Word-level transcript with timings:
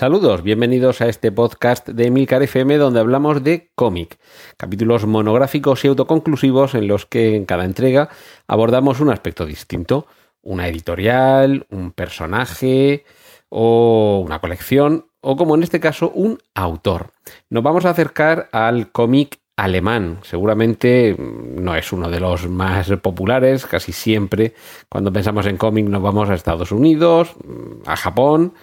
Saludos, 0.00 0.42
bienvenidos 0.42 1.02
a 1.02 1.10
este 1.10 1.30
podcast 1.30 1.86
de 1.86 2.10
Milcar 2.10 2.42
FM 2.42 2.78
donde 2.78 3.00
hablamos 3.00 3.44
de 3.44 3.70
cómic, 3.74 4.18
capítulos 4.56 5.04
monográficos 5.04 5.84
y 5.84 5.88
autoconclusivos 5.88 6.74
en 6.74 6.88
los 6.88 7.04
que 7.04 7.36
en 7.36 7.44
cada 7.44 7.66
entrega 7.66 8.08
abordamos 8.46 9.00
un 9.00 9.10
aspecto 9.10 9.44
distinto, 9.44 10.06
una 10.40 10.68
editorial, 10.68 11.66
un 11.68 11.92
personaje 11.92 13.04
o 13.50 14.22
una 14.24 14.38
colección 14.38 15.04
o 15.20 15.36
como 15.36 15.54
en 15.54 15.64
este 15.64 15.80
caso 15.80 16.10
un 16.14 16.38
autor. 16.54 17.10
Nos 17.50 17.62
vamos 17.62 17.84
a 17.84 17.90
acercar 17.90 18.48
al 18.52 18.92
cómic 18.92 19.38
alemán. 19.56 20.20
Seguramente 20.22 21.14
mm, 21.14 21.62
no 21.62 21.76
es 21.76 21.92
uno 21.92 22.08
de 22.08 22.20
los 22.20 22.48
más 22.48 22.88
populares, 23.02 23.66
casi 23.66 23.92
siempre 23.92 24.54
cuando 24.88 25.12
pensamos 25.12 25.44
en 25.44 25.58
cómic 25.58 25.84
nos 25.88 26.00
vamos 26.00 26.30
a 26.30 26.34
Estados 26.34 26.72
Unidos, 26.72 27.34
mm, 27.44 27.82
a 27.86 27.96
Japón 27.96 28.54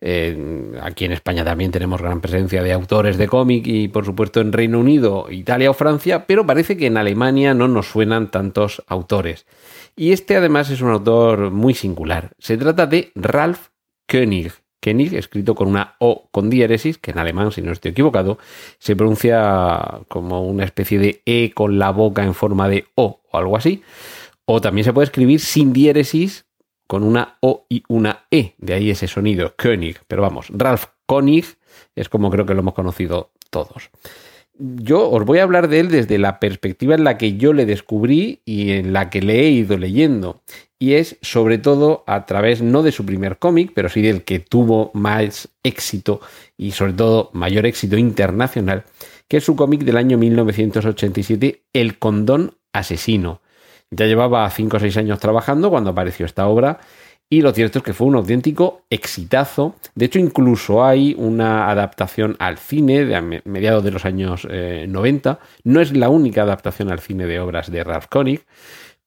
aquí 0.00 1.04
en 1.04 1.12
España 1.12 1.44
también 1.44 1.70
tenemos 1.70 2.02
gran 2.02 2.20
presencia 2.20 2.62
de 2.62 2.72
autores 2.72 3.16
de 3.16 3.28
cómic 3.28 3.66
y 3.66 3.88
por 3.88 4.04
supuesto 4.04 4.40
en 4.40 4.52
Reino 4.52 4.78
Unido, 4.78 5.26
Italia 5.30 5.70
o 5.70 5.74
Francia, 5.74 6.26
pero 6.26 6.46
parece 6.46 6.76
que 6.76 6.86
en 6.86 6.96
Alemania 6.96 7.54
no 7.54 7.66
nos 7.68 7.86
suenan 7.86 8.30
tantos 8.30 8.82
autores. 8.86 9.46
Y 9.96 10.12
este 10.12 10.36
además 10.36 10.70
es 10.70 10.82
un 10.82 10.90
autor 10.90 11.50
muy 11.50 11.72
singular. 11.74 12.32
Se 12.38 12.56
trata 12.58 12.86
de 12.86 13.10
Ralph 13.14 13.68
König. 14.06 14.52
König, 14.78 15.14
escrito 15.14 15.54
con 15.54 15.68
una 15.68 15.96
O 15.98 16.28
con 16.30 16.50
diéresis, 16.50 16.98
que 16.98 17.10
en 17.10 17.18
alemán, 17.18 17.50
si 17.50 17.62
no 17.62 17.72
estoy 17.72 17.90
equivocado, 17.90 18.38
se 18.78 18.94
pronuncia 18.94 20.00
como 20.06 20.46
una 20.46 20.64
especie 20.64 20.98
de 20.98 21.22
E 21.24 21.52
con 21.54 21.78
la 21.78 21.90
boca 21.90 22.22
en 22.22 22.34
forma 22.34 22.68
de 22.68 22.84
O 22.94 23.22
o 23.28 23.38
algo 23.38 23.56
así. 23.56 23.82
O 24.44 24.60
también 24.60 24.84
se 24.84 24.92
puede 24.92 25.06
escribir 25.06 25.40
sin 25.40 25.72
diéresis 25.72 26.46
con 26.86 27.02
una 27.02 27.36
O 27.40 27.66
y 27.68 27.82
una 27.88 28.26
E, 28.30 28.54
de 28.58 28.74
ahí 28.74 28.90
ese 28.90 29.08
sonido, 29.08 29.54
König. 29.56 30.00
Pero 30.06 30.22
vamos, 30.22 30.48
Ralph 30.50 30.84
König 31.06 31.46
es 31.94 32.08
como 32.08 32.30
creo 32.30 32.46
que 32.46 32.54
lo 32.54 32.60
hemos 32.60 32.74
conocido 32.74 33.30
todos. 33.50 33.90
Yo 34.58 35.10
os 35.10 35.24
voy 35.26 35.38
a 35.38 35.42
hablar 35.42 35.68
de 35.68 35.80
él 35.80 35.90
desde 35.90 36.16
la 36.16 36.40
perspectiva 36.40 36.94
en 36.94 37.04
la 37.04 37.18
que 37.18 37.36
yo 37.36 37.52
le 37.52 37.66
descubrí 37.66 38.40
y 38.46 38.70
en 38.70 38.94
la 38.94 39.10
que 39.10 39.20
le 39.20 39.40
he 39.40 39.50
ido 39.50 39.76
leyendo. 39.76 40.40
Y 40.78 40.94
es 40.94 41.18
sobre 41.20 41.58
todo 41.58 42.04
a 42.06 42.24
través 42.24 42.62
no 42.62 42.82
de 42.82 42.92
su 42.92 43.04
primer 43.04 43.38
cómic, 43.38 43.72
pero 43.74 43.90
sí 43.90 44.00
del 44.00 44.24
que 44.24 44.38
tuvo 44.38 44.90
más 44.94 45.48
éxito 45.62 46.20
y 46.56 46.70
sobre 46.70 46.94
todo 46.94 47.30
mayor 47.34 47.66
éxito 47.66 47.98
internacional, 47.98 48.84
que 49.28 49.38
es 49.38 49.44
su 49.44 49.56
cómic 49.56 49.82
del 49.82 49.98
año 49.98 50.16
1987, 50.16 51.64
El 51.72 51.98
condón 51.98 52.54
asesino, 52.72 53.40
ya 53.96 54.06
llevaba 54.06 54.48
5 54.48 54.76
o 54.76 54.80
6 54.80 54.96
años 54.98 55.18
trabajando 55.18 55.70
cuando 55.70 55.90
apareció 55.90 56.26
esta 56.26 56.46
obra 56.46 56.78
y 57.28 57.40
lo 57.40 57.52
cierto 57.52 57.78
es 57.80 57.84
que 57.84 57.92
fue 57.92 58.06
un 58.06 58.14
auténtico 58.14 58.82
exitazo. 58.88 59.74
De 59.96 60.04
hecho, 60.04 60.20
incluso 60.20 60.84
hay 60.84 61.14
una 61.18 61.68
adaptación 61.68 62.36
al 62.38 62.56
cine 62.56 63.04
de 63.04 63.42
mediados 63.44 63.82
de 63.82 63.90
los 63.90 64.04
años 64.04 64.46
90. 64.46 65.30
Eh, 65.32 65.46
no 65.64 65.80
es 65.80 65.96
la 65.96 66.08
única 66.08 66.42
adaptación 66.42 66.92
al 66.92 67.00
cine 67.00 67.26
de 67.26 67.40
obras 67.40 67.70
de 67.70 67.82
Ralph 67.82 68.06
Koenig, 68.08 68.42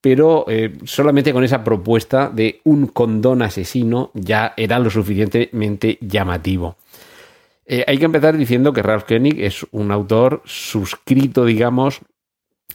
pero 0.01 0.43
eh, 0.49 0.77
solamente 0.83 1.31
con 1.31 1.45
esa 1.45 1.63
propuesta 1.63 2.29
de 2.29 2.59
un 2.65 2.87
condón 2.87 3.41
asesino 3.41 4.11
ya 4.13 4.53
era 4.57 4.79
lo 4.79 4.89
suficientemente 4.89 5.97
llamativo. 6.01 6.75
Eh, 7.65 7.85
hay 7.87 7.99
que 7.99 8.05
empezar 8.05 8.35
diciendo 8.35 8.73
que 8.73 8.81
Ralph 8.81 9.05
Koenig 9.07 9.39
es 9.41 9.65
un 9.71 9.91
autor 9.91 10.41
suscrito, 10.43 11.45
digamos, 11.45 12.01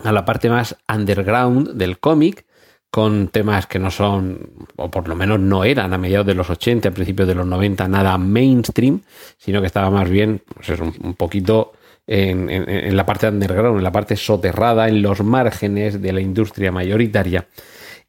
a 0.02 0.12
la 0.12 0.24
parte 0.24 0.48
más 0.48 0.76
underground 0.92 1.74
del 1.74 1.98
cómic, 1.98 2.44
con 2.90 3.28
temas 3.28 3.66
que 3.66 3.78
no 3.78 3.90
son, 3.90 4.66
o 4.76 4.90
por 4.90 5.08
lo 5.08 5.16
menos 5.16 5.40
no 5.40 5.64
eran 5.64 5.92
a 5.92 5.98
mediados 5.98 6.26
de 6.26 6.34
los 6.34 6.48
80, 6.48 6.88
a 6.88 6.92
principios 6.92 7.26
de 7.26 7.34
los 7.34 7.46
90, 7.46 7.88
nada 7.88 8.16
mainstream, 8.18 9.02
sino 9.36 9.60
que 9.60 9.66
estaba 9.66 9.90
más 9.90 10.08
bien 10.08 10.42
pues 10.54 10.78
un, 10.78 11.14
poquito 11.14 11.72
en, 12.06 12.48
en, 12.50 12.96
la 12.96 13.04
parte 13.04 13.28
underground, 13.28 13.78
en 13.78 13.84
la 13.84 13.90
parte 13.90 14.16
soterrada, 14.16 14.88
en 14.88 15.02
los 15.02 15.24
márgenes 15.24 16.00
de 16.00 16.12
la 16.12 16.20
industria 16.20 16.70
mayoritaria. 16.70 17.48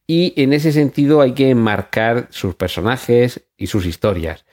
Y 0.06 0.40
en 0.40 0.54
ese 0.54 0.72
sentido 0.72 1.22
hay 1.22 1.32
que 1.32 1.50
enmarcar 1.50 2.28
sus 2.30 2.54
personajes 2.54 3.42
y 3.58 3.68
sus 3.68 3.88
historias 3.88 4.45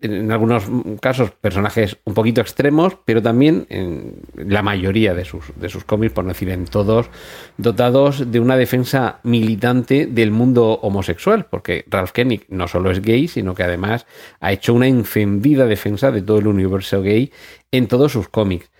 en 0.00 0.30
algunos 0.30 0.64
casos 1.00 1.30
personajes 1.32 1.98
un 2.04 2.14
poquito 2.14 2.40
extremos, 2.40 2.96
pero 3.04 3.22
también 3.22 3.66
en 3.68 4.20
la 4.36 4.62
mayoría 4.62 5.14
de 5.14 5.24
sus, 5.24 5.44
de 5.56 5.68
sus 5.68 5.84
cómics, 5.84 6.12
por 6.12 6.24
no 6.24 6.28
decir 6.28 6.50
en 6.50 6.66
todos, 6.66 7.10
dotados 7.56 8.30
de 8.30 8.40
una 8.40 8.56
defensa 8.56 9.20
militante 9.24 10.06
del 10.06 10.30
mundo 10.30 10.78
homosexual, 10.82 11.46
porque 11.50 11.84
Ralph 11.88 12.12
Koenig 12.12 12.44
no 12.48 12.68
solo 12.68 12.90
es 12.90 13.02
gay, 13.02 13.28
sino 13.28 13.54
que 13.54 13.64
además 13.64 14.06
ha 14.40 14.52
hecho 14.52 14.74
una 14.74 14.86
encendida 14.86 15.66
defensa 15.66 16.10
de 16.10 16.22
todo 16.22 16.38
el 16.38 16.46
universo 16.46 17.02
gay 17.02 17.32
en 17.72 17.88
todos 17.88 18.12
sus 18.12 18.28
cómics. 18.28 18.70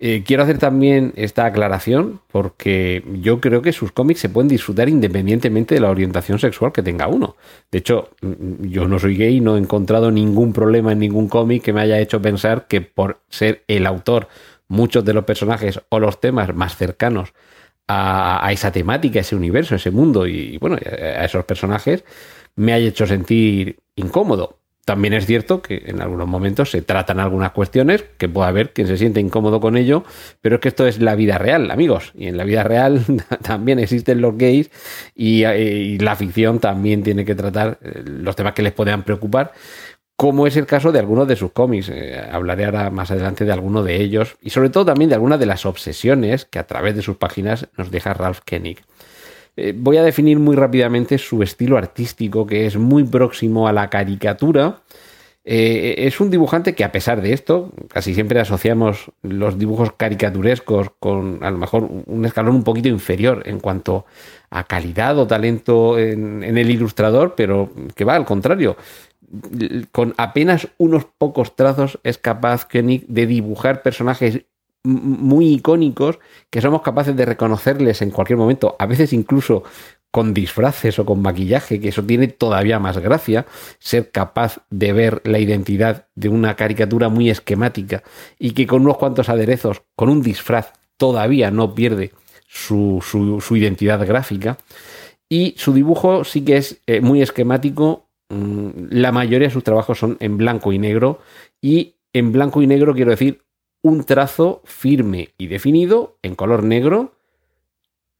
Eh, 0.00 0.22
quiero 0.24 0.44
hacer 0.44 0.58
también 0.58 1.12
esta 1.16 1.44
aclaración 1.44 2.20
porque 2.28 3.02
yo 3.20 3.40
creo 3.40 3.62
que 3.62 3.72
sus 3.72 3.90
cómics 3.90 4.20
se 4.20 4.28
pueden 4.28 4.46
disfrutar 4.48 4.88
independientemente 4.88 5.74
de 5.74 5.80
la 5.80 5.90
orientación 5.90 6.38
sexual 6.38 6.72
que 6.72 6.84
tenga 6.84 7.08
uno. 7.08 7.36
De 7.72 7.78
hecho, 7.78 8.10
mm, 8.22 8.68
yo 8.68 8.86
no 8.86 9.00
soy 9.00 9.16
gay, 9.16 9.40
no 9.40 9.56
he 9.56 9.58
encontrado 9.58 10.12
ningún 10.12 10.52
problema 10.52 10.92
en 10.92 11.00
ningún 11.00 11.28
cómic 11.28 11.64
que 11.64 11.72
me 11.72 11.80
haya 11.80 11.98
hecho 11.98 12.22
pensar 12.22 12.68
que 12.68 12.80
por 12.80 13.20
ser 13.28 13.64
el 13.66 13.86
autor, 13.86 14.28
muchos 14.68 15.04
de 15.04 15.14
los 15.14 15.24
personajes 15.24 15.80
o 15.88 15.98
los 15.98 16.20
temas 16.20 16.54
más 16.54 16.76
cercanos 16.76 17.32
a, 17.88 18.48
esa 18.52 18.70
temática, 18.70 19.18
a 19.18 19.22
ese 19.22 19.34
universo, 19.34 19.74
a 19.74 19.78
ese 19.78 19.90
mundo 19.90 20.26
y 20.26 20.58
bueno, 20.58 20.76
a 20.76 21.24
esos 21.24 21.44
personajes, 21.44 22.04
me 22.56 22.72
haya 22.72 22.88
hecho 22.88 23.06
sentir 23.06 23.80
incómodo. 23.96 24.58
También 24.88 25.12
es 25.12 25.26
cierto 25.26 25.60
que 25.60 25.82
en 25.84 26.00
algunos 26.00 26.26
momentos 26.26 26.70
se 26.70 26.80
tratan 26.80 27.20
algunas 27.20 27.50
cuestiones 27.50 28.06
que 28.16 28.26
puede 28.26 28.48
haber 28.48 28.72
quien 28.72 28.86
se 28.86 28.96
siente 28.96 29.20
incómodo 29.20 29.60
con 29.60 29.76
ello, 29.76 30.02
pero 30.40 30.54
es 30.54 30.62
que 30.62 30.68
esto 30.68 30.86
es 30.86 30.98
la 30.98 31.14
vida 31.14 31.36
real, 31.36 31.70
amigos. 31.70 32.12
Y 32.14 32.26
en 32.26 32.38
la 32.38 32.44
vida 32.44 32.62
real 32.62 33.04
también 33.42 33.80
existen 33.80 34.22
los 34.22 34.38
gays 34.38 34.70
y, 35.14 35.44
y 35.44 35.98
la 35.98 36.16
ficción 36.16 36.58
también 36.58 37.02
tiene 37.02 37.26
que 37.26 37.34
tratar 37.34 37.78
eh, 37.82 38.02
los 38.02 38.34
temas 38.34 38.54
que 38.54 38.62
les 38.62 38.72
puedan 38.72 39.02
preocupar 39.02 39.52
como 40.16 40.46
es 40.46 40.56
el 40.56 40.64
caso 40.64 40.90
de 40.90 41.00
algunos 41.00 41.28
de 41.28 41.36
sus 41.36 41.52
cómics. 41.52 41.90
Eh, 41.90 42.18
hablaré 42.32 42.64
ahora 42.64 42.88
más 42.88 43.10
adelante 43.10 43.44
de 43.44 43.52
alguno 43.52 43.82
de 43.82 43.96
ellos 43.96 44.38
y 44.40 44.48
sobre 44.48 44.70
todo 44.70 44.86
también 44.86 45.10
de 45.10 45.16
algunas 45.16 45.38
de 45.38 45.44
las 45.44 45.66
obsesiones 45.66 46.46
que 46.46 46.58
a 46.58 46.66
través 46.66 46.96
de 46.96 47.02
sus 47.02 47.18
páginas 47.18 47.68
nos 47.76 47.90
deja 47.90 48.14
Ralph 48.14 48.40
Koenig. 48.48 48.80
Eh, 49.60 49.74
voy 49.76 49.96
a 49.96 50.04
definir 50.04 50.38
muy 50.38 50.54
rápidamente 50.54 51.18
su 51.18 51.42
estilo 51.42 51.76
artístico, 51.76 52.46
que 52.46 52.66
es 52.66 52.76
muy 52.76 53.02
próximo 53.02 53.66
a 53.66 53.72
la 53.72 53.90
caricatura. 53.90 54.82
Eh, 55.44 56.06
es 56.06 56.20
un 56.20 56.30
dibujante 56.30 56.76
que 56.76 56.84
a 56.84 56.92
pesar 56.92 57.20
de 57.20 57.32
esto, 57.32 57.72
casi 57.88 58.14
siempre 58.14 58.38
asociamos 58.38 59.10
los 59.22 59.58
dibujos 59.58 59.90
caricaturescos 59.96 60.90
con 61.00 61.42
a 61.42 61.50
lo 61.50 61.58
mejor 61.58 61.88
un 62.06 62.24
escalón 62.24 62.54
un 62.54 62.62
poquito 62.62 62.86
inferior 62.86 63.42
en 63.46 63.58
cuanto 63.58 64.06
a 64.50 64.62
calidad 64.62 65.18
o 65.18 65.26
talento 65.26 65.98
en, 65.98 66.44
el 66.44 66.70
ilustrador, 66.70 67.34
pero 67.36 67.72
que 67.96 68.04
va 68.04 68.14
al 68.14 68.26
contrario. 68.26 68.76
Con 69.90 70.14
apenas 70.18 70.68
unos 70.78 71.04
pocos 71.04 71.56
trazos 71.56 71.98
es 72.04 72.16
capaz 72.16 72.68
de 72.70 73.26
dibujar 73.26 73.82
personajes 73.82 74.42
muy 74.88 75.52
icónicos 75.52 76.18
que 76.50 76.60
somos 76.60 76.82
capaces 76.82 77.14
de 77.14 77.26
reconocerles 77.26 78.00
en 78.00 78.10
cualquier 78.10 78.38
momento, 78.38 78.76
a 78.78 78.86
veces 78.86 79.12
incluso 79.12 79.64
con 80.10 80.32
disfraces 80.32 80.98
o 80.98 81.04
con 81.04 81.20
maquillaje, 81.20 81.80
que 81.80 81.88
eso 81.88 82.02
tiene 82.02 82.28
todavía 82.28 82.78
más 82.78 82.96
gracia, 82.98 83.46
ser 83.78 84.10
capaz 84.10 84.60
de 84.70 84.92
ver 84.92 85.20
la 85.24 85.38
identidad 85.38 86.06
de 86.14 86.30
una 86.30 86.56
caricatura 86.56 87.10
muy 87.10 87.28
esquemática 87.28 88.02
y 88.38 88.52
que 88.52 88.66
con 88.66 88.82
unos 88.82 88.96
cuantos 88.96 89.28
aderezos, 89.28 89.82
con 89.94 90.08
un 90.08 90.22
disfraz, 90.22 90.72
todavía 90.96 91.50
no 91.50 91.74
pierde 91.74 92.12
su, 92.46 93.04
su, 93.04 93.56
identidad 93.56 94.04
gráfica. 94.06 94.56
Y 95.28 95.54
su 95.58 95.74
dibujo 95.74 96.24
sí 96.24 96.42
que 96.42 96.56
es 96.56 96.80
eh, 96.86 97.02
muy 97.02 97.20
esquemático, 97.20 98.08
mm, 98.30 98.70
la 98.90 99.12
mayoría 99.12 99.48
de 99.48 99.52
sus 99.52 99.64
trabajos 99.64 99.98
son 99.98 100.16
en 100.20 100.38
blanco 100.38 100.72
y 100.72 100.78
negro 100.78 101.20
y 101.60 101.96
en 102.14 102.32
blanco 102.32 102.62
y 102.62 102.66
negro 102.66 102.94
quiero 102.94 103.10
decir 103.10 103.42
un 103.88 104.04
trazo 104.04 104.62
firme 104.64 105.30
y 105.38 105.46
definido 105.46 106.16
en 106.22 106.34
color 106.34 106.62
negro, 106.62 107.14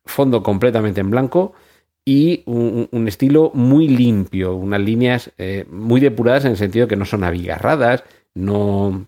fondo 0.05 0.43
completamente 0.43 1.01
en 1.01 1.11
blanco 1.11 1.53
y 2.05 2.43
un, 2.47 3.07
estilo 3.07 3.51
muy 3.53 3.87
limpio, 3.87 4.55
unas 4.55 4.81
líneas 4.81 5.31
eh, 5.37 5.67
muy 5.71 6.01
depuradas 6.01 6.47
en 6.47 6.53
el 6.53 6.57
sentido 6.57 6.89
que 6.89 6.97
no 6.97 7.05
son 7.05 7.23
abigarradas, 7.23 8.03
no, 8.35 9.07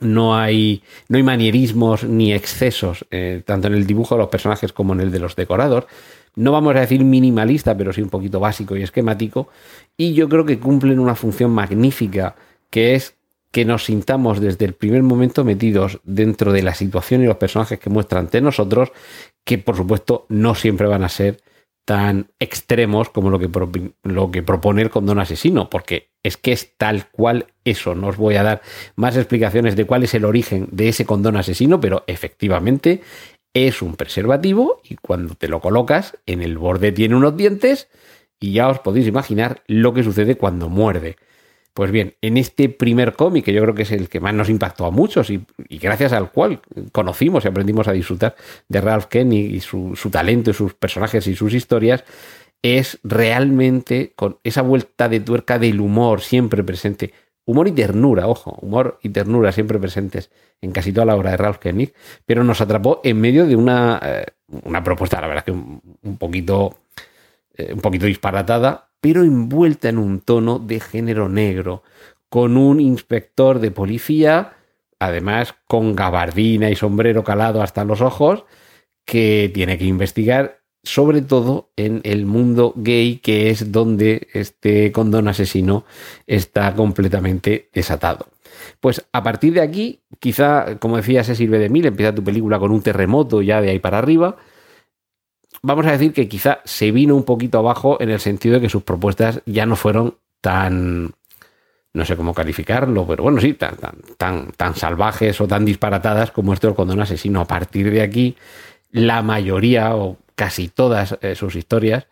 no 0.00 0.36
hay, 0.36 0.82
no 1.08 1.16
hay 1.16 1.22
manierismos 1.22 2.04
ni 2.04 2.34
excesos, 2.34 3.06
eh, 3.10 3.42
tanto 3.44 3.68
en 3.68 3.74
el 3.74 3.86
dibujo 3.86 4.14
de 4.14 4.20
los 4.20 4.28
personajes 4.28 4.72
como 4.72 4.92
en 4.92 5.00
el 5.00 5.10
de 5.10 5.18
los 5.18 5.34
decorados. 5.34 5.86
No 6.34 6.52
vamos 6.52 6.76
a 6.76 6.80
decir 6.80 7.02
minimalista, 7.02 7.74
pero 7.76 7.94
sí 7.94 8.02
un 8.02 8.10
poquito 8.10 8.38
básico 8.38 8.76
y 8.76 8.82
esquemático. 8.82 9.48
Y 9.96 10.12
yo 10.12 10.28
creo 10.28 10.44
que 10.44 10.58
cumplen 10.58 11.00
una 11.00 11.14
función 11.14 11.50
magnífica, 11.52 12.36
que 12.68 12.94
es 12.94 13.15
que 13.56 13.64
nos 13.64 13.86
sintamos 13.86 14.38
desde 14.38 14.66
el 14.66 14.74
primer 14.74 15.02
momento 15.02 15.42
metidos 15.42 15.98
dentro 16.04 16.52
de 16.52 16.60
la 16.60 16.74
situación 16.74 17.22
y 17.22 17.26
los 17.26 17.38
personajes 17.38 17.78
que 17.78 17.88
muestran 17.88 18.26
ante 18.26 18.42
nosotros, 18.42 18.92
que 19.46 19.56
por 19.56 19.78
supuesto 19.78 20.26
no 20.28 20.54
siempre 20.54 20.86
van 20.86 21.02
a 21.02 21.08
ser 21.08 21.40
tan 21.86 22.28
extremos 22.38 23.08
como 23.08 23.30
lo 23.30 23.38
que, 23.38 23.48
lo 24.02 24.30
que 24.30 24.42
propone 24.42 24.82
el 24.82 24.90
condón 24.90 25.20
asesino, 25.20 25.70
porque 25.70 26.10
es 26.22 26.36
que 26.36 26.52
es 26.52 26.76
tal 26.76 27.08
cual 27.08 27.46
eso. 27.64 27.94
No 27.94 28.08
os 28.08 28.18
voy 28.18 28.36
a 28.36 28.42
dar 28.42 28.60
más 28.94 29.16
explicaciones 29.16 29.74
de 29.74 29.86
cuál 29.86 30.04
es 30.04 30.12
el 30.12 30.26
origen 30.26 30.68
de 30.70 30.90
ese 30.90 31.06
condón 31.06 31.38
asesino, 31.38 31.80
pero 31.80 32.04
efectivamente 32.08 33.00
es 33.54 33.80
un 33.80 33.96
preservativo 33.96 34.82
y 34.84 34.96
cuando 34.96 35.34
te 35.34 35.48
lo 35.48 35.62
colocas 35.62 36.18
en 36.26 36.42
el 36.42 36.58
borde 36.58 36.92
tiene 36.92 37.16
unos 37.16 37.38
dientes 37.38 37.88
y 38.38 38.52
ya 38.52 38.68
os 38.68 38.80
podéis 38.80 39.06
imaginar 39.06 39.62
lo 39.66 39.94
que 39.94 40.02
sucede 40.02 40.36
cuando 40.36 40.68
muerde. 40.68 41.16
Pues 41.76 41.90
bien, 41.90 42.14
en 42.22 42.38
este 42.38 42.70
primer 42.70 43.12
cómic, 43.12 43.44
que 43.44 43.52
yo 43.52 43.60
creo 43.60 43.74
que 43.74 43.82
es 43.82 43.92
el 43.92 44.08
que 44.08 44.18
más 44.18 44.32
nos 44.32 44.48
impactó 44.48 44.86
a 44.86 44.90
muchos 44.90 45.28
y, 45.28 45.44
gracias 45.68 46.14
al 46.14 46.32
cual 46.32 46.62
conocimos 46.90 47.44
y 47.44 47.48
aprendimos 47.48 47.86
a 47.86 47.92
disfrutar 47.92 48.34
de 48.66 48.80
Ralph 48.80 49.04
Kenny 49.10 49.40
y 49.40 49.60
su, 49.60 49.94
su 49.94 50.08
talento 50.08 50.48
y 50.50 50.54
sus 50.54 50.72
personajes 50.72 51.26
y 51.26 51.36
sus 51.36 51.52
historias, 51.52 52.02
es 52.62 52.98
realmente 53.02 54.14
con 54.16 54.38
esa 54.42 54.62
vuelta 54.62 55.10
de 55.10 55.20
tuerca 55.20 55.58
del 55.58 55.82
humor 55.82 56.22
siempre 56.22 56.64
presente. 56.64 57.12
Humor 57.44 57.68
y 57.68 57.72
ternura, 57.72 58.26
ojo, 58.26 58.56
humor 58.62 58.98
y 59.02 59.10
ternura 59.10 59.52
siempre 59.52 59.78
presentes 59.78 60.30
en 60.62 60.72
casi 60.72 60.94
toda 60.94 61.04
la 61.04 61.14
obra 61.14 61.32
de 61.32 61.36
Ralph 61.36 61.58
Kenny, 61.58 61.92
pero 62.24 62.42
nos 62.42 62.62
atrapó 62.62 63.02
en 63.04 63.20
medio 63.20 63.44
de 63.46 63.54
una, 63.54 64.00
eh, 64.02 64.24
una 64.62 64.82
propuesta, 64.82 65.20
la 65.20 65.26
verdad 65.26 65.44
que 65.44 65.52
un, 65.52 66.16
poquito, 66.18 66.74
eh, 67.54 67.74
un 67.74 67.82
poquito 67.82 68.06
disparatada, 68.06 68.88
pero 69.06 69.22
envuelta 69.22 69.88
en 69.88 69.98
un 69.98 70.18
tono 70.18 70.58
de 70.58 70.80
género 70.80 71.28
negro, 71.28 71.84
con 72.28 72.56
un 72.56 72.80
inspector 72.80 73.60
de 73.60 73.70
policía, 73.70 74.54
además 74.98 75.54
con 75.68 75.94
gabardina 75.94 76.70
y 76.70 76.74
sombrero 76.74 77.22
calado 77.22 77.62
hasta 77.62 77.84
los 77.84 78.00
ojos, 78.00 78.46
que 79.04 79.48
tiene 79.54 79.78
que 79.78 79.84
investigar 79.84 80.58
sobre 80.82 81.22
todo 81.22 81.70
en 81.76 82.00
el 82.02 82.26
mundo 82.26 82.72
gay, 82.74 83.18
que 83.18 83.50
es 83.50 83.70
donde 83.70 84.26
este 84.32 84.90
condón 84.90 85.28
asesino 85.28 85.84
está 86.26 86.74
completamente 86.74 87.70
desatado. 87.72 88.26
Pues 88.80 89.06
a 89.12 89.22
partir 89.22 89.52
de 89.52 89.60
aquí, 89.60 90.00
quizá, 90.18 90.80
como 90.80 90.96
decía, 90.96 91.22
se 91.22 91.36
sirve 91.36 91.60
de 91.60 91.68
mil, 91.68 91.86
empieza 91.86 92.12
tu 92.12 92.24
película 92.24 92.58
con 92.58 92.72
un 92.72 92.82
terremoto 92.82 93.40
ya 93.40 93.60
de 93.60 93.70
ahí 93.70 93.78
para 93.78 93.98
arriba, 93.98 94.36
vamos 95.62 95.86
a 95.86 95.92
decir 95.92 96.12
que 96.12 96.28
quizá 96.28 96.60
se 96.64 96.90
vino 96.90 97.14
un 97.14 97.24
poquito 97.24 97.58
abajo 97.58 98.00
en 98.00 98.10
el 98.10 98.20
sentido 98.20 98.56
de 98.56 98.62
que 98.62 98.68
sus 98.68 98.82
propuestas 98.82 99.42
ya 99.46 99.66
no 99.66 99.76
fueron 99.76 100.16
tan, 100.40 101.12
no 101.92 102.04
sé 102.04 102.16
cómo 102.16 102.34
calificarlo, 102.34 103.06
pero 103.06 103.22
bueno, 103.22 103.40
sí, 103.40 103.54
tan, 103.54 103.76
tan, 104.16 104.52
tan, 104.52 104.74
salvajes 104.76 105.40
o 105.40 105.48
tan 105.48 105.64
disparatadas 105.64 106.30
como 106.30 106.52
esto 106.52 106.66
del 106.66 106.76
condón 106.76 107.00
asesino. 107.00 107.40
A 107.40 107.46
partir 107.46 107.90
de 107.90 108.02
aquí, 108.02 108.36
la 108.90 109.22
mayoría 109.22 109.96
o 109.96 110.18
casi 110.34 110.68
todas 110.68 111.18
eh, 111.22 111.34
sus 111.34 111.56
historias 111.56 112.06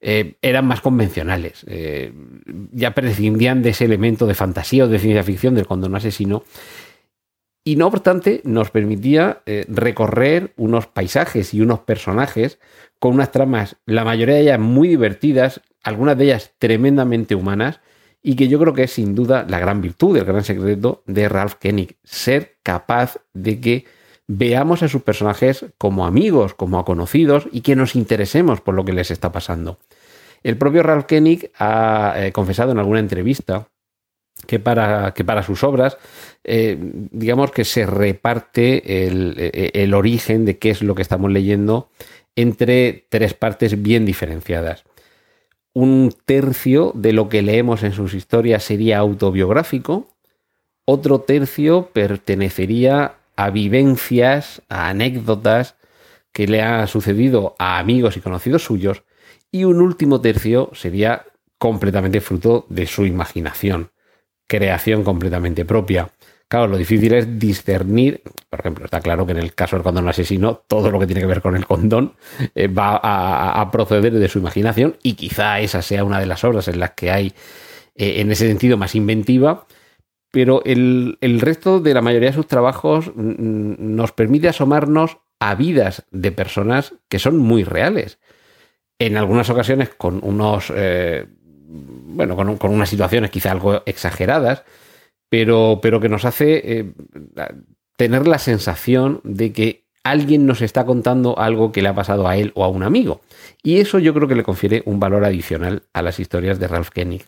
eh, 0.00 0.34
eran 0.42 0.66
más 0.66 0.80
convencionales. 0.80 1.64
Eh, 1.68 2.12
ya 2.72 2.92
prescindían 2.92 3.62
de 3.62 3.70
ese 3.70 3.84
elemento 3.84 4.26
de 4.26 4.34
fantasía 4.34 4.84
o 4.84 4.88
de 4.88 4.98
ciencia 4.98 5.22
ficción 5.22 5.54
del 5.54 5.66
condón 5.66 5.94
asesino 5.94 6.44
y 7.64 7.76
no 7.76 7.86
obstante, 7.86 8.40
nos 8.44 8.70
permitía 8.70 9.42
eh, 9.46 9.64
recorrer 9.68 10.52
unos 10.56 10.86
paisajes 10.86 11.54
y 11.54 11.60
unos 11.60 11.80
personajes 11.80 12.58
con 12.98 13.14
unas 13.14 13.32
tramas, 13.32 13.76
la 13.86 14.04
mayoría 14.04 14.36
de 14.36 14.42
ellas 14.42 14.60
muy 14.60 14.88
divertidas, 14.88 15.60
algunas 15.82 16.16
de 16.16 16.24
ellas 16.24 16.52
tremendamente 16.58 17.34
humanas, 17.34 17.80
y 18.22 18.36
que 18.36 18.48
yo 18.48 18.58
creo 18.60 18.72
que 18.72 18.84
es 18.84 18.92
sin 18.92 19.14
duda 19.14 19.44
la 19.48 19.58
gran 19.58 19.80
virtud, 19.80 20.16
el 20.16 20.24
gran 20.24 20.44
secreto 20.44 21.02
de 21.06 21.28
Ralph 21.28 21.54
Koenig, 21.60 21.96
ser 22.04 22.56
capaz 22.62 23.18
de 23.32 23.60
que 23.60 23.84
veamos 24.28 24.82
a 24.82 24.88
sus 24.88 25.02
personajes 25.02 25.66
como 25.78 26.06
amigos, 26.06 26.54
como 26.54 26.84
conocidos 26.84 27.48
y 27.50 27.62
que 27.62 27.76
nos 27.76 27.96
interesemos 27.96 28.60
por 28.60 28.74
lo 28.74 28.84
que 28.84 28.92
les 28.92 29.10
está 29.10 29.32
pasando. 29.32 29.78
El 30.42 30.56
propio 30.56 30.82
Ralph 30.82 31.06
Koenig 31.08 31.50
ha 31.58 32.14
eh, 32.16 32.32
confesado 32.32 32.72
en 32.72 32.78
alguna 32.78 33.00
entrevista 33.00 33.68
que 34.46 34.58
para, 34.58 35.14
que 35.14 35.24
para 35.24 35.42
sus 35.42 35.62
obras, 35.64 35.98
eh, 36.44 36.76
digamos 36.80 37.52
que 37.52 37.64
se 37.64 37.86
reparte 37.86 39.06
el, 39.06 39.34
eh, 39.38 39.70
el, 39.74 39.94
origen 39.94 40.44
de 40.44 40.58
qué 40.58 40.70
es 40.70 40.82
lo 40.82 40.94
que 40.94 41.02
estamos 41.02 41.30
leyendo 41.30 41.90
entre 42.34 43.06
tres 43.08 43.34
partes 43.34 43.82
bien 43.82 44.04
diferenciadas. 44.04 44.84
Un 45.74 46.14
tercio 46.26 46.92
de 46.94 47.12
lo 47.12 47.28
que 47.28 47.42
leemos 47.42 47.82
en 47.82 47.92
sus 47.92 48.14
historias 48.14 48.64
sería 48.64 48.98
autobiográfico, 48.98 50.08
otro 50.84 51.20
tercio 51.20 51.90
pertenecería 51.92 53.14
a 53.36 53.50
vivencias, 53.50 54.62
a 54.68 54.88
anécdotas 54.88 55.76
que 56.32 56.46
le 56.46 56.62
han 56.62 56.88
sucedido 56.88 57.54
a 57.58 57.78
amigos 57.78 58.16
y 58.16 58.20
conocidos 58.20 58.64
suyos, 58.64 59.04
y 59.50 59.64
un 59.64 59.80
último 59.80 60.20
tercio 60.20 60.70
sería 60.74 61.26
completamente 61.58 62.20
fruto 62.20 62.66
de 62.68 62.86
su 62.86 63.06
imaginación 63.06 63.91
creación 64.52 65.02
completamente 65.02 65.64
propia. 65.64 66.10
Claro, 66.46 66.66
lo 66.66 66.76
difícil 66.76 67.14
es 67.14 67.38
discernir, 67.38 68.20
por 68.50 68.60
ejemplo, 68.60 68.84
está 68.84 69.00
claro 69.00 69.24
que 69.24 69.32
en 69.32 69.38
el 69.38 69.54
caso 69.54 69.76
del 69.76 69.82
condón 69.82 70.06
asesino, 70.06 70.56
todo 70.68 70.90
lo 70.90 71.00
que 71.00 71.06
tiene 71.06 71.22
que 71.22 71.26
ver 71.26 71.40
con 71.40 71.56
el 71.56 71.64
condón 71.64 72.16
eh, 72.54 72.68
va 72.68 73.00
a, 73.02 73.70
proceder 73.70 74.12
de 74.12 74.28
su 74.28 74.40
imaginación 74.40 74.96
y 75.02 75.14
quizá 75.14 75.60
esa 75.60 75.80
sea 75.80 76.04
una 76.04 76.20
de 76.20 76.26
las 76.26 76.44
obras 76.44 76.68
en 76.68 76.80
las 76.80 76.90
que 76.90 77.10
hay, 77.10 77.32
eh, 77.94 78.20
en 78.20 78.30
ese 78.30 78.46
sentido, 78.46 78.76
más 78.76 78.94
inventiva, 78.94 79.66
pero 80.30 80.62
el, 80.66 81.16
el, 81.22 81.40
resto 81.40 81.80
de 81.80 81.94
la 81.94 82.02
mayoría 82.02 82.28
de 82.28 82.36
sus 82.36 82.46
trabajos 82.46 83.10
mm, 83.14 83.20
mm, 83.20 83.76
nos 83.96 84.12
permite 84.12 84.48
asomarnos 84.48 85.16
a 85.40 85.54
vidas 85.54 86.04
de 86.10 86.30
personas 86.30 86.92
que 87.08 87.18
son 87.18 87.38
muy 87.38 87.64
reales. 87.64 88.18
En 88.98 89.16
algunas 89.16 89.48
ocasiones 89.48 89.88
con 89.88 90.20
unos... 90.22 90.70
Eh, 90.76 91.26
bueno, 91.72 92.36
con, 92.36 92.70
unas 92.70 92.88
situaciones 92.88 93.30
quizá 93.30 93.52
algo 93.52 93.82
exageradas, 93.86 94.64
pero, 95.28 95.80
pero 95.82 96.00
que 96.00 96.08
nos 96.08 96.24
hace 96.24 96.60
eh, 96.64 96.92
tener 97.96 98.26
la 98.26 98.38
sensación 98.38 99.20
de 99.24 99.52
que 99.52 99.84
alguien 100.04 100.46
nos 100.46 100.62
está 100.62 100.84
contando 100.84 101.38
algo 101.38 101.72
que 101.72 101.82
le 101.82 101.88
ha 101.88 101.94
pasado 101.94 102.28
a 102.28 102.36
él 102.36 102.52
o 102.54 102.64
a 102.64 102.68
un 102.68 102.82
amigo. 102.82 103.20
Y 103.62 103.78
eso 103.78 103.98
yo 103.98 104.12
creo 104.14 104.28
que 104.28 104.34
le 104.34 104.42
confiere 104.42 104.82
un 104.86 105.00
valor 105.00 105.24
adicional 105.24 105.82
a 105.92 106.02
las 106.02 106.18
historias 106.20 106.58
de 106.58 106.68
Ralph 106.68 106.90
Koenig. 106.92 107.24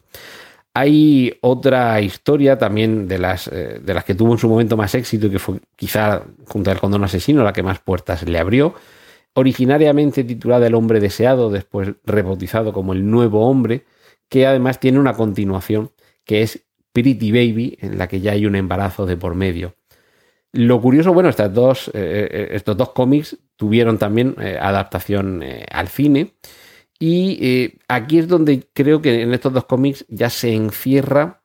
Hay 0.77 1.39
otra 1.41 2.01
historia 2.01 2.59
también 2.59 3.07
de 3.07 3.19
las, 3.19 3.47
eh, 3.47 3.81
de 3.81 3.95
las 3.95 4.05
que 4.05 4.17
tuvo 4.17 4.33
en 4.33 4.39
su 4.39 4.49
momento 4.49 4.77
más 4.77 4.95
éxito 4.97 5.29
y 5.29 5.31
que 5.31 5.39
fue 5.39 5.61
quizá 5.77 6.23
junto 6.49 6.71
al 6.73 6.81
condón 6.81 7.05
asesino 7.05 7.45
la 7.45 7.53
que 7.53 7.63
más 7.63 7.79
puertas 7.79 8.29
le 8.29 8.39
abrió. 8.39 8.75
Originariamente 9.35 10.25
titulada 10.25 10.67
El 10.67 10.75
hombre 10.75 10.99
deseado, 10.99 11.51
después 11.51 11.93
rebautizado 12.05 12.73
como 12.73 12.93
El 12.93 13.09
nuevo 13.09 13.49
hombre, 13.49 13.85
que 14.29 14.47
además 14.47 14.81
tiene 14.81 14.99
una 14.99 15.15
continuación 15.15 15.93
que 16.25 16.43
es 16.43 16.65
Pretty 16.93 17.33
Baby, 17.33 17.79
en 17.81 17.99
la 17.99 18.09
que 18.09 18.21
ya 18.21 18.33
hay 18.33 18.47
un 18.47 18.57
embarazo 18.57 19.05
de 19.05 19.17
por 19.17 19.35
medio. 19.35 19.75
Lo 20.53 20.81
curioso, 20.81 21.13
bueno, 21.13 21.29
estas 21.29 21.53
dos, 21.53 21.89
eh, 21.89 22.29
eh, 22.31 22.49
estos 22.53 22.77
dos 22.77 22.93
cómics 22.93 23.37
tuvieron 23.57 23.99
también 23.99 24.37
eh, 24.41 24.57
adaptación 24.61 25.43
al 25.71 25.89
cine. 25.89 26.35
Y 27.01 27.81
aquí 27.89 28.19
es 28.19 28.29
donde 28.29 28.69
creo 28.73 29.03
que 29.03 29.23
en 29.23 29.35
estos 29.35 29.53
dos 29.53 29.65
cómics 29.65 30.07
ya 30.09 30.31
se 30.31 30.55
encierra 30.55 31.43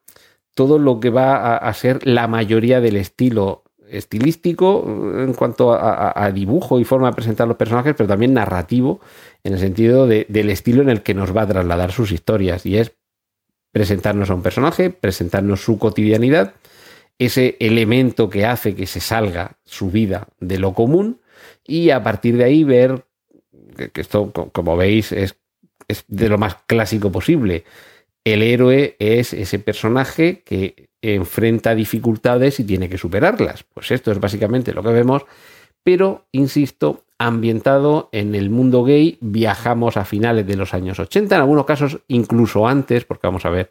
todo 0.54 0.78
lo 0.78 1.00
que 1.00 1.10
va 1.10 1.58
a, 1.58 1.74
ser 1.74 2.06
la 2.06 2.28
mayoría 2.28 2.82
del 2.82 2.98
estilo 2.98 3.64
estilístico 3.90 4.84
en 4.86 5.34
cuanto 5.34 5.74
a, 5.74 6.32
dibujo 6.32 6.80
y 6.80 6.84
forma 6.84 7.10
de 7.10 7.16
presentar 7.16 7.48
los 7.48 7.58
personajes, 7.58 7.96
pero 7.96 8.08
también 8.08 8.34
narrativo 8.34 9.00
en 9.44 9.54
el 9.54 9.60
sentido 9.60 10.08
del 10.08 10.50
estilo 10.50 10.82
en 10.82 10.90
el 10.90 11.02
que 11.02 11.14
nos 11.14 11.36
va 11.36 11.44
a 11.44 11.48
trasladar 11.48 11.92
sus 11.92 12.12
historias 12.12 12.66
y 12.66 12.78
es 12.78 12.94
presentarnos 13.72 14.30
a 14.30 14.36
un 14.36 14.42
personaje, 14.42 14.90
presentarnos 14.90 15.62
su 15.64 15.78
cotidianidad, 15.78 16.54
ese 17.18 17.58
elemento 17.60 18.30
que 18.30 18.46
hace 18.46 18.76
que 18.76 18.88
se 18.88 19.00
salga 19.00 19.58
su 19.66 19.92
vida 19.92 20.28
de 20.40 20.58
lo 20.58 20.74
común 20.74 21.20
y 21.66 21.90
a 21.90 22.02
partir 22.02 22.38
de 22.38 22.46
ahí 22.46 22.64
ver 22.64 23.06
que 23.94 24.02
esto, 24.02 24.32
como 24.32 24.76
veis, 24.76 25.12
es, 25.12 25.36
es 25.88 26.04
de 26.08 26.30
lo 26.30 26.38
más 26.38 26.56
clásico 26.66 27.12
posible. 27.12 27.64
El 28.24 28.42
héroe 28.42 28.96
es 29.00 29.34
ese 29.34 29.60
personaje 29.60 30.42
que 30.44 30.90
enfrenta 31.02 31.76
dificultades 31.76 32.60
y 32.60 32.64
tiene 32.64 32.90
que 32.90 32.98
superarlas. 32.98 33.64
Pues 33.64 33.92
esto 33.92 34.12
es 34.12 34.20
básicamente 34.20 34.74
lo 34.74 34.84
que 34.84 34.90
vemos, 34.90 35.26
pero, 35.84 36.26
insisto, 36.32 37.06
ambientado 37.18 38.10
en 38.12 38.36
el 38.36 38.50
mundo 38.50 38.84
gay, 38.84 39.18
viajamos 39.22 39.98
a 39.98 40.06
finales 40.06 40.46
de 40.46 40.56
los 40.56 40.74
años 40.74 41.00
80, 41.00 41.36
en 41.36 41.42
algunos 41.42 41.66
casos 41.66 42.00
incluso 42.08 42.68
antes, 42.68 43.06
porque 43.06 43.28
vamos 43.28 43.46
a 43.46 43.50
ver 43.50 43.70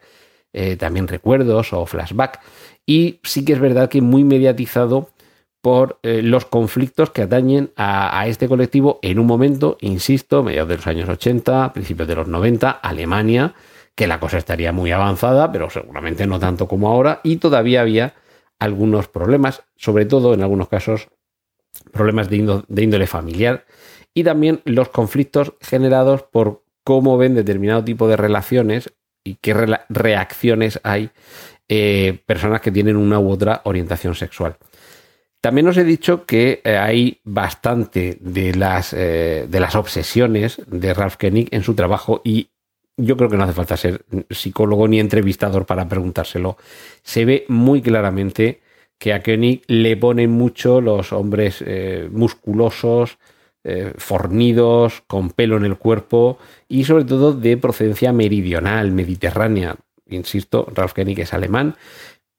eh, 0.53 0.75
también 0.75 1.07
recuerdos 1.07 1.73
o 1.73 1.85
flashback. 1.85 2.39
Y 2.85 3.19
sí 3.23 3.45
que 3.45 3.53
es 3.53 3.59
verdad 3.59 3.89
que 3.89 4.01
muy 4.01 4.23
mediatizado 4.23 5.09
por 5.61 5.99
eh, 6.03 6.21
los 6.21 6.45
conflictos 6.45 7.09
que 7.11 7.23
atañen 7.23 7.71
a, 7.75 8.25
este 8.27 8.47
colectivo 8.47 8.99
en 9.01 9.19
un 9.19 9.27
momento, 9.27 9.77
insisto, 9.81 10.41
mediados 10.41 10.69
de 10.69 10.77
los 10.77 10.87
años 10.87 11.09
80, 11.09 11.73
principios 11.73 12.07
de 12.07 12.15
los 12.15 12.27
90, 12.27 12.69
Alemania, 12.71 13.53
que 13.99 14.07
la 14.07 14.21
cosa 14.21 14.37
estaría 14.37 14.71
muy 14.71 14.93
avanzada, 14.93 15.51
pero 15.51 15.69
seguramente 15.69 16.25
no 16.25 16.39
tanto 16.39 16.69
como 16.69 16.87
ahora, 16.87 17.19
y 17.21 17.35
todavía 17.35 17.81
había 17.81 18.13
algunos 18.57 19.09
problemas, 19.09 19.63
sobre 19.75 20.05
todo 20.05 20.33
en 20.33 20.41
algunos 20.41 20.69
casos 20.69 21.09
problemas 21.91 22.29
de, 22.29 22.37
índole 22.37 23.07
familiar, 23.07 23.65
y 24.13 24.23
también 24.23 24.61
los 24.63 24.87
conflictos 24.87 25.51
generados 25.59 26.23
por 26.23 26.63
cómo 26.85 27.17
ven 27.17 27.35
determinado 27.35 27.83
tipo 27.83 28.07
de 28.07 28.15
relaciones 28.15 28.93
y 29.25 29.35
qué 29.35 29.53
reacciones 29.89 30.79
hay 30.83 31.09
eh, 31.67 32.19
personas 32.25 32.61
que 32.61 32.71
tienen 32.71 32.95
una 32.95 33.19
u 33.19 33.29
otra 33.29 33.59
orientación 33.65 34.15
sexual. 34.15 34.55
También 35.41 35.67
os 35.67 35.75
he 35.75 35.83
dicho 35.83 36.25
que 36.25 36.61
eh, 36.63 36.77
hay 36.77 37.19
bastante 37.25 38.17
de 38.21 38.55
las, 38.55 38.93
eh, 38.93 39.45
de 39.49 39.59
las 39.59 39.75
obsesiones 39.75 40.61
de 40.67 40.93
Ralph 40.93 41.17
Koenig 41.19 41.49
en 41.51 41.63
su 41.63 41.75
trabajo 41.75 42.21
y 42.23 42.51
yo 42.99 43.17
creo 43.17 43.29
que 43.29 43.37
no 43.37 43.43
hace 43.43 43.53
falta 43.53 43.77
ser 43.77 44.05
psicólogo 44.29 44.87
ni 44.87 44.99
entrevistador 44.99 45.65
para 45.65 45.87
preguntárselo. 45.87 46.57
Se 47.03 47.25
ve 47.25 47.45
muy 47.47 47.81
claramente 47.81 48.61
que 48.97 49.13
a 49.13 49.23
Koenig 49.23 49.63
le 49.67 49.95
ponen 49.97 50.31
mucho 50.31 50.81
los 50.81 51.13
hombres 51.13 51.63
eh, 51.65 52.09
musculosos, 52.11 53.17
fornidos, 53.97 55.03
con 55.05 55.29
pelo 55.29 55.57
en 55.57 55.65
el 55.65 55.77
cuerpo 55.77 56.39
y 56.67 56.85
sobre 56.85 57.03
todo 57.03 57.33
de 57.33 57.57
procedencia 57.57 58.11
meridional, 58.11 58.91
mediterránea. 58.91 59.75
Insisto, 60.07 60.71
Ralph 60.73 60.93
Koenig 60.93 61.19
es 61.19 61.33
alemán, 61.33 61.75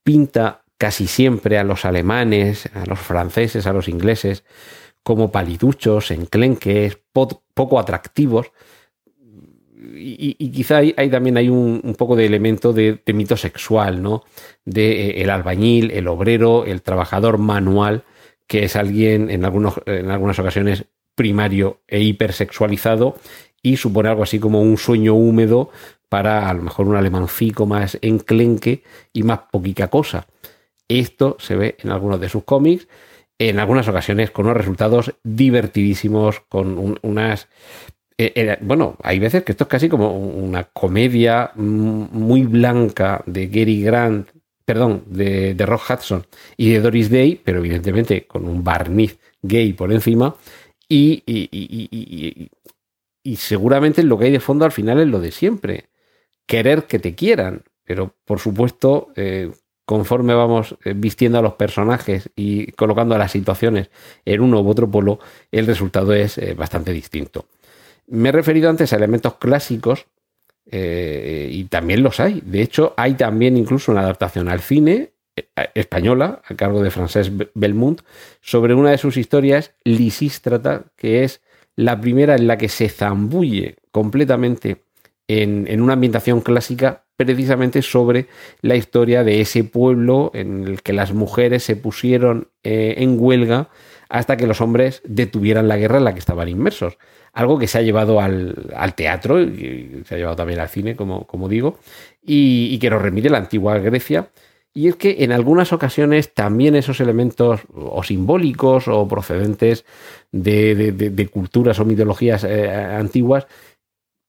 pinta 0.02 0.62
casi 0.80 1.06
siempre 1.06 1.58
a 1.58 1.62
los 1.62 1.84
alemanes, 1.84 2.68
a 2.74 2.86
los 2.86 2.98
franceses, 2.98 3.66
a 3.66 3.72
los 3.72 3.86
ingleses, 3.86 4.44
como 5.02 5.30
paliduchos, 5.30 6.10
enclenques, 6.10 6.98
poco 7.12 7.78
atractivos. 7.78 8.50
Y, 9.82 10.50
quizá 10.50 10.78
hay, 10.78 11.10
también 11.10 11.36
hay 11.36 11.48
un, 11.48 11.94
poco 11.96 12.16
de 12.16 12.26
elemento 12.26 12.72
de, 12.72 13.00
mito 13.14 13.36
sexual, 13.36 14.02
¿no? 14.02 14.24
De 14.64 15.08
eh, 15.08 15.22
el 15.22 15.30
albañil, 15.30 15.90
el 15.90 16.08
obrero, 16.08 16.64
el 16.64 16.82
trabajador 16.82 17.38
manual, 17.38 18.04
que 18.46 18.64
es 18.64 18.76
alguien 18.76 19.30
en, 19.30 19.44
algunos, 19.44 19.80
en 19.86 20.10
algunas 20.10 20.38
ocasiones 20.38 20.84
primario 21.14 21.80
e 21.86 22.00
hipersexualizado 22.00 23.14
y 23.62 23.76
supone 23.76 24.08
algo 24.08 24.22
así 24.22 24.38
como 24.38 24.62
un 24.62 24.76
sueño 24.78 25.14
húmedo 25.14 25.70
para 26.08 26.48
a 26.48 26.54
lo 26.54 26.62
mejor 26.62 26.88
un 26.88 26.96
alemancico 26.96 27.66
más 27.66 27.98
enclenque 28.02 28.82
y 29.12 29.22
más 29.22 29.40
poquica 29.50 29.88
cosa. 29.88 30.26
Esto 30.88 31.36
se 31.38 31.56
ve 31.56 31.76
en 31.82 31.90
algunos 31.90 32.20
de 32.20 32.28
sus 32.28 32.44
cómics, 32.44 32.88
en 33.38 33.58
algunas 33.58 33.86
ocasiones 33.88 34.30
con 34.30 34.46
unos 34.46 34.56
resultados 34.56 35.14
divertidísimos, 35.22 36.40
con 36.48 36.98
unas... 37.02 37.48
Eh, 38.22 38.32
eh, 38.34 38.58
bueno, 38.60 38.98
hay 39.02 39.18
veces 39.18 39.44
que 39.44 39.52
esto 39.52 39.64
es 39.64 39.68
casi 39.68 39.88
como 39.88 40.14
una 40.14 40.64
comedia 40.64 41.52
muy 41.54 42.42
blanca 42.42 43.22
de 43.24 43.46
Gary 43.46 43.82
Grant, 43.82 44.28
perdón, 44.62 45.04
de, 45.06 45.54
de 45.54 45.64
Rock 45.64 45.84
Hudson 45.88 46.26
y 46.58 46.70
de 46.70 46.80
Doris 46.80 47.08
Day, 47.10 47.40
pero 47.42 47.60
evidentemente 47.60 48.26
con 48.26 48.44
un 48.44 48.62
barniz 48.62 49.18
gay 49.40 49.72
por 49.72 49.90
encima. 49.90 50.36
Y, 50.86 51.22
seguramente 53.36 54.02
lo 54.02 54.18
que 54.18 54.26
hay 54.26 54.32
de 54.32 54.40
fondo 54.40 54.66
al 54.66 54.72
final 54.72 55.00
es 55.00 55.08
lo 55.08 55.20
de 55.20 55.30
siempre. 55.32 55.86
Querer 56.44 56.84
que 56.84 56.98
te 56.98 57.14
quieran. 57.14 57.62
Pero 57.84 58.14
por 58.26 58.38
supuesto, 58.38 59.08
eh, 59.16 59.50
conforme 59.86 60.34
vamos 60.34 60.76
vistiendo 60.94 61.38
a 61.38 61.42
los 61.42 61.54
personajes 61.54 62.28
y 62.36 62.72
colocando 62.72 63.14
a 63.14 63.18
las 63.18 63.32
situaciones 63.32 63.88
en 64.26 64.42
uno 64.42 64.60
u 64.60 64.68
otro 64.68 64.90
polo, 64.90 65.20
el 65.50 65.66
resultado 65.66 66.12
es 66.12 66.38
bastante 66.54 66.92
distinto. 66.92 67.46
Me 68.10 68.28
he 68.28 68.32
referido 68.32 68.68
antes 68.68 68.92
a 68.92 68.96
elementos 68.96 69.34
clásicos 69.34 70.06
eh, 70.66 71.48
y 71.50 71.64
también 71.64 72.02
los 72.02 72.20
hay. 72.20 72.42
De 72.44 72.60
hecho, 72.60 72.94
hay 72.96 73.14
también 73.14 73.56
incluso 73.56 73.92
una 73.92 74.02
adaptación 74.02 74.48
al 74.48 74.60
cine 74.60 75.12
española, 75.74 76.42
a 76.44 76.54
cargo 76.54 76.82
de 76.82 76.90
Francesc 76.90 77.32
Belmont, 77.54 78.02
sobre 78.40 78.74
una 78.74 78.90
de 78.90 78.98
sus 78.98 79.16
historias, 79.16 79.74
Lisístrata, 79.84 80.84
que 80.96 81.24
es 81.24 81.40
la 81.76 82.00
primera 82.00 82.34
en 82.34 82.46
la 82.46 82.58
que 82.58 82.68
se 82.68 82.88
zambulle 82.88 83.76
completamente 83.90 84.82
en, 85.28 85.80
una 85.80 85.92
ambientación 85.92 86.40
clásica 86.40 87.04
precisamente 87.16 87.82
sobre 87.82 88.26
la 88.62 88.76
historia 88.76 89.22
de 89.22 89.40
ese 89.40 89.62
pueblo 89.62 90.30
en 90.34 90.66
el 90.66 90.82
que 90.82 90.92
las 90.92 91.12
mujeres 91.12 91.62
se 91.62 91.76
pusieron 91.76 92.48
eh, 92.64 92.94
en 92.98 93.16
huelga 93.18 93.68
hasta 94.10 94.36
que 94.36 94.46
los 94.46 94.60
hombres 94.60 95.00
detuvieran 95.04 95.68
la 95.68 95.76
guerra 95.76 95.98
en 95.98 96.04
la 96.04 96.12
que 96.12 96.18
estaban 96.18 96.48
inmersos. 96.48 96.98
Algo 97.32 97.58
que 97.58 97.68
se 97.68 97.78
ha 97.78 97.82
llevado 97.82 98.20
al, 98.20 98.54
teatro 98.96 99.40
y 99.40 100.02
se 100.04 100.16
ha 100.16 100.18
llevado 100.18 100.36
también 100.36 100.58
al 100.58 100.68
cine, 100.68 100.96
como, 100.96 101.48
digo, 101.48 101.78
y, 102.20 102.76
que 102.80 102.90
nos 102.90 103.00
remite 103.00 103.28
a 103.28 103.30
la 103.30 103.38
antigua 103.38 103.78
Grecia. 103.78 104.28
Y 104.74 104.88
es 104.88 104.96
que 104.96 105.16
en 105.20 105.30
algunas 105.30 105.72
ocasiones 105.72 106.34
también 106.34 106.74
esos 106.74 107.00
elementos 107.00 107.60
o 107.72 108.02
simbólicos 108.02 108.88
o 108.88 109.06
procedentes 109.06 109.84
de, 110.32 111.30
culturas 111.32 111.78
o 111.78 111.84
mitologías 111.84 112.42
eh, 112.44 112.68
antiguas 112.68 113.46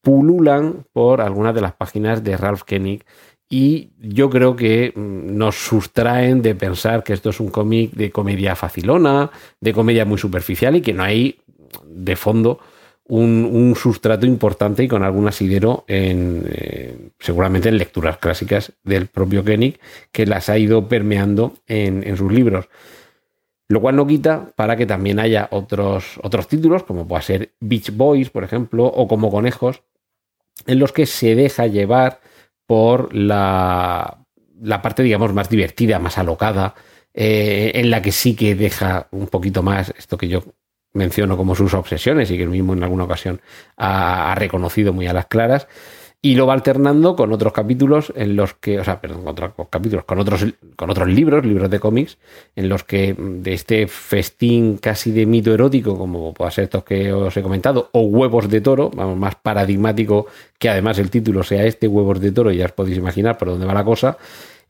pululan 0.02 0.86
por 0.94 1.22
algunas 1.22 1.54
de 1.54 1.62
las 1.62 1.74
páginas 1.74 2.24
de 2.24 2.38
Ralph 2.38 2.64
Koenig 2.68 3.04
y 3.52 3.90
yo 4.00 4.30
creo 4.30 4.56
que 4.56 4.94
mm, 4.96 5.38
nos 5.38 5.58
sustraen 5.58 6.42
de 6.42 6.56
pensar 6.56 7.04
que 7.04 7.14
esto 7.14 7.30
es 7.30 7.40
un 7.42 7.50
cómic 7.50 7.92
de 7.92 8.10
comedia 8.10 8.56
facilona, 8.56 9.30
de 9.60 9.74
comedia 9.74 10.06
muy 10.06 10.18
superficial 10.18 10.78
y 10.78 10.82
que 10.82 10.94
no 10.94 11.04
hay 11.04 11.38
de 11.86 12.16
fondo 12.16 12.60
un, 13.04 13.76
sustrato 13.76 14.26
importante 14.26 14.86
y 14.86 14.88
con 14.88 15.04
algún 15.04 15.28
asidero 15.28 15.84
en, 15.88 16.46
eh, 16.50 17.10
seguramente 17.20 17.68
en 17.68 17.78
lecturas 17.78 18.18
clásicas 18.18 18.72
del 18.84 19.08
propio 19.08 19.44
Koenig 19.44 19.80
que 20.14 20.26
las 20.26 20.48
ha 20.48 20.58
ido 20.58 20.88
permeando 20.88 21.56
en, 21.68 22.08
en 22.08 22.16
sus 22.16 22.32
libros. 22.32 22.70
Lo 23.68 23.82
cual 23.82 23.98
no 23.98 24.08
quita 24.08 24.54
para 24.56 24.78
que 24.78 24.86
también 24.86 25.20
haya 25.20 25.50
otros, 25.52 26.20
otros 26.24 26.48
títulos, 26.48 26.84
como 26.84 27.06
pueda 27.06 27.22
ser 27.22 27.52
Beach 27.60 27.92
Boys, 27.94 28.30
por 28.30 28.46
ejemplo, 28.46 28.86
o 28.86 29.10
como 29.10 29.30
Conejos, 29.30 29.82
en 30.68 30.80
los 30.80 30.94
que 30.94 31.06
se 31.06 31.36
deja 31.36 31.68
llevar 31.68 32.22
por 32.72 33.14
la, 33.14 34.24
parte, 34.82 35.04
digamos, 35.04 35.34
más 35.34 35.50
divertida, 35.50 36.00
más 36.00 36.18
alocada, 36.18 36.74
eh, 37.14 37.74
en 37.76 37.90
la 37.90 38.02
que 38.02 38.14
sí 38.14 38.34
que 38.34 38.56
deja 38.56 39.10
un 39.12 39.28
poquito 39.28 39.62
más 39.62 39.94
esto 39.98 40.18
que 40.18 40.30
yo 40.30 40.42
menciono 40.94 41.36
como 41.36 41.54
sus 41.54 41.74
obsesiones 41.74 42.32
y 42.32 42.38
que 42.38 42.44
él 42.44 42.50
mismo 42.50 42.72
en 42.72 42.84
alguna 42.84 43.04
ocasión 43.04 43.42
ha 43.76 44.34
reconocido 44.36 44.94
muy 44.94 45.06
a 45.06 45.12
las 45.12 45.26
claras 45.26 45.68
y 46.24 46.36
lo 46.36 46.46
va 46.46 46.54
alternando 46.54 47.16
con 47.16 47.34
otros 47.34 47.52
capítulos 47.52 48.14
en 48.16 48.36
los 48.36 48.54
que, 48.54 48.80
o 48.80 48.84
sea, 48.84 49.02
perdón, 49.02 49.22
con 49.22 49.30
otros 49.30 49.54
capítulos, 49.72 50.06
con 50.06 50.20
otros, 50.20 50.46
con 50.76 50.90
otros 50.92 51.08
libros, 51.08 51.44
libros 51.44 51.70
de 51.70 51.80
cómics, 51.80 52.20
en 52.56 52.70
los 52.70 52.84
que 52.84 53.16
de 53.18 53.54
este 53.54 53.88
festín 53.88 54.78
casi 54.78 55.12
de 55.12 55.26
mito 55.26 55.52
erótico, 55.52 55.98
como 55.98 56.32
pueda 56.34 56.52
ser 56.52 56.66
estos 56.66 56.84
que 56.84 57.12
os 57.12 57.36
he 57.36 57.42
comentado, 57.42 57.90
o 57.94 58.02
huevos 58.02 58.50
de 58.50 58.62
toro, 58.62 58.92
vamos, 58.94 59.18
más 59.18 59.36
paradigmático 59.36 60.28
que 60.60 60.70
además 60.70 61.00
el 61.00 61.10
título 61.10 61.42
sea 61.42 61.66
este, 61.66 61.88
huevos 61.88 62.20
de 62.22 62.32
toro, 62.32 62.52
ya 62.52 62.66
os 62.66 62.72
podéis 62.72 62.98
imaginar 62.98 63.40
por 63.40 63.48
dónde 63.48 63.66
va 63.66 63.74
la 63.74 63.84
cosa, 63.84 64.18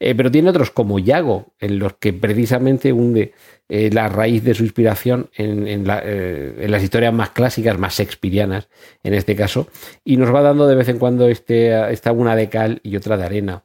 eh, 0.03 0.15
pero 0.15 0.31
tiene 0.31 0.49
otros 0.49 0.71
como 0.71 0.97
Yago, 0.97 1.53
en 1.59 1.77
los 1.77 1.93
que 1.93 2.11
precisamente 2.11 2.91
hunde 2.91 3.33
eh, 3.69 3.91
la 3.93 4.09
raíz 4.09 4.43
de 4.43 4.55
su 4.55 4.63
inspiración 4.63 5.29
en, 5.35 5.67
eh, 5.67 6.55
en, 6.57 6.71
las 6.71 6.81
historias 6.81 7.13
más 7.13 7.29
clásicas, 7.29 7.77
más 7.77 7.99
shakespearianas 7.99 8.67
en 9.03 9.13
este 9.13 9.35
caso, 9.35 9.67
y 10.03 10.17
nos 10.17 10.33
va 10.33 10.41
dando 10.41 10.65
de 10.65 10.73
vez 10.73 10.89
en 10.89 10.97
cuando 10.97 11.27
este, 11.27 11.93
esta 11.93 12.11
una 12.13 12.35
de 12.35 12.49
cal 12.49 12.79
y 12.81 12.95
otra 12.95 13.15
de 13.15 13.25
arena. 13.25 13.63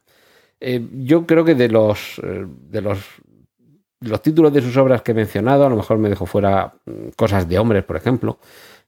yo 0.61 1.27
creo 1.27 1.43
que 1.47 1.55
de 1.55 1.71
los, 1.71 2.21
de 2.23 2.83
los 2.83 2.99
los 4.01 4.21
títulos 4.21 4.53
de 4.53 4.61
sus 4.61 4.77
obras 4.77 5.03
que 5.03 5.13
he 5.13 5.15
mencionado, 5.15 5.65
a 5.65 5.71
lo 5.71 5.77
mejor 5.77 5.99
me 5.99 6.11
dejo 6.11 6.27
fuera 6.27 6.75
mm, 6.85 7.09
cosas 7.17 7.49
de 7.49 7.59
hombres, 7.59 7.83
por 7.85 7.97
ejemplo, 7.97 8.39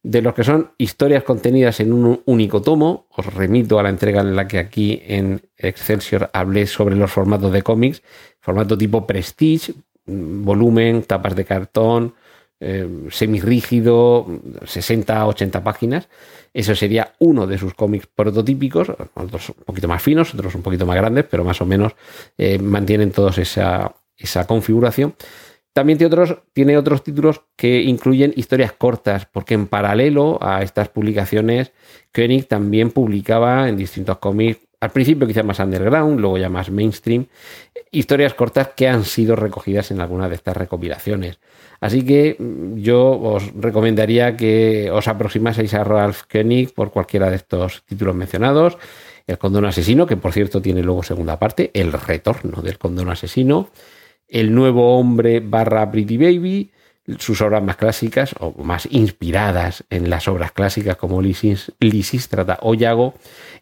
de 0.02 0.23
los 0.23 0.35
que 0.35 0.45
son 0.45 0.73
historias 0.78 1.25
contenidas 1.25 1.81
en 1.81 1.93
un 1.93 2.23
único 2.25 2.62
tomo. 2.62 3.07
Os 3.11 3.26
remito 3.26 3.78
a 3.78 3.83
la 3.83 3.88
entrega 3.88 4.21
en 4.21 4.37
la 4.37 4.47
que 4.47 4.59
aquí 4.59 5.02
en 5.05 5.43
Excelsior 5.57 6.31
hablé 6.33 6.67
sobre 6.67 6.97
los 6.97 7.11
formatos 7.11 7.52
de 7.52 7.62
cómics, 7.62 8.02
formato 8.40 8.78
tipo 8.78 9.07
Prestige, 9.07 9.75
volumen, 10.07 11.02
tapas 11.02 11.37
de 11.37 11.45
cartón, 11.45 12.14
eh, 12.61 12.88
semirrígido, 13.11 14.26
60-80 14.64 15.62
páginas. 15.62 16.09
Eso 16.52 16.75
sería 16.75 17.14
uno 17.19 17.47
de 17.47 17.59
sus 17.59 17.75
cómics 17.75 18.07
prototípicos, 18.07 18.90
otros 19.14 19.50
un 19.50 19.64
poquito 19.64 19.88
más 19.88 20.02
finos, 20.02 20.35
otros 20.35 20.55
un 20.55 20.62
poquito 20.62 20.87
más 20.87 20.97
grandes, 20.97 21.25
pero 21.31 21.45
más 21.45 21.61
o 21.61 21.67
menos 21.67 21.93
eh, 22.37 22.59
mantienen 22.59 23.12
todos 23.12 23.38
esa, 23.38 23.95
esa 24.17 24.47
configuración. 24.47 25.14
También 25.78 25.97
tiene 26.52 26.76
otros, 26.76 27.04
títulos 27.04 27.42
que 27.54 27.82
incluyen 27.82 28.32
historias 28.35 28.73
cortas, 28.73 29.26
porque 29.26 29.54
en 29.54 29.68
paralelo 29.68 30.37
a 30.42 30.64
estas 30.64 30.88
publicaciones, 30.88 31.70
Koenig 32.12 32.49
también 32.49 32.90
publicaba 32.90 33.68
en 33.68 33.76
distintos 33.76 34.18
cómics 34.18 34.58
al 34.80 34.90
principio 34.90 35.28
quizá 35.28 35.44
más 35.44 35.61
underground, 35.61 36.18
luego 36.18 36.37
ya 36.37 36.49
más 36.49 36.68
mainstream, 36.73 37.26
historias 37.92 38.35
cortas 38.35 38.70
que 38.75 38.88
han 38.88 39.04
sido 39.04 39.37
recogidas 39.37 39.92
en 39.92 40.00
alguna 40.00 40.28
de 40.28 40.35
estas 40.35 40.56
recopilaciones. 40.56 41.38
Así 41.80 42.04
que 42.04 42.35
mm, 42.37 42.78
yo 42.78 43.12
os 43.12 43.54
recomendaría 43.54 44.37
que 44.37 44.90
os 44.90 45.06
aproximaseis 45.06 45.75
a 45.75 45.85
Ralph 45.85 46.23
Koenig 46.28 46.75
por 46.75 46.90
cualquiera 46.90 47.30
de 47.30 47.37
estos 47.37 47.85
títulos 47.87 48.16
mencionados. 48.16 48.78
El 49.28 49.38
condón 49.38 49.66
asesino, 49.66 50.08
que 50.08 50.16
por 50.16 50.32
cierto 50.32 50.61
tiene 50.61 50.82
luego 50.82 51.04
segunda 51.04 51.38
parte, 51.38 51.70
el 51.73 51.92
retorno 51.92 52.62
del 52.62 52.78
condón 52.78 53.11
asesino, 53.11 53.68
el 54.28 54.54
nuevo 54.54 54.99
hombre 54.99 55.40
barra 55.40 55.90
Pretty 55.90 56.16
Baby, 56.16 56.70
sus 57.18 57.40
obras 57.40 57.62
más 57.62 57.76
clásicas 57.76 58.35
o 58.38 58.62
más 58.62 58.87
inspiradas 58.90 59.85
en 59.88 60.11
las 60.11 60.28
obras 60.28 60.52
clásicas 60.52 60.97
como 60.97 61.23
Lisístrata 61.23 62.58
o 62.61 62.75
Yago. 62.75 63.14